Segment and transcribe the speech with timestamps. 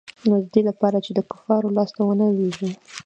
[0.27, 2.71] نو د دې د پاره چې د کفارو لاس ته ونه لوېږي.